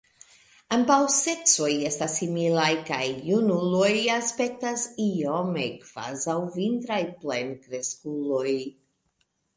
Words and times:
Ambaŭ 0.75 0.95
seksoj 1.15 1.67
estas 1.89 2.15
similaj 2.21 2.71
kaj 2.87 3.03
junuloj 3.27 3.91
aspektas 4.15 4.87
iome 5.09 5.69
kvazaŭ 5.85 6.39
vintraj 6.59 7.01
plenkreskuloj. 7.23 8.53